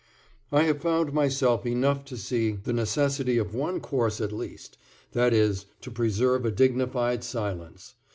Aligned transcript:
I 0.51 0.63
have 0.63 0.81
found 0.81 1.13
myself 1.13 1.63
enough 1.63 2.05
to 2.05 2.17
see 2.17 2.53
the 2.53 2.73
necessity 2.73 3.37
of 3.37 3.53
one 3.53 3.79
course 3.79 4.19
at 4.19 4.31
least, 4.31 4.75
that 5.11 5.31
is, 5.31 5.67
to 5.81 5.91
preserve 5.91 6.43
a 6.43 6.49
dignified 6.49 7.23
silence. 7.23 7.93